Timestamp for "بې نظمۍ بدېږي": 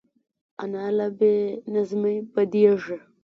1.17-2.97